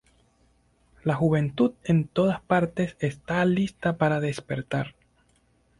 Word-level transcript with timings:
La 1.03 1.13
juventud 1.13 1.73
en 1.83 2.07
todas 2.07 2.41
partes 2.41 2.95
está 2.99 3.45
lista 3.45 3.97
para 3.99 4.19
despertar. 4.19 4.95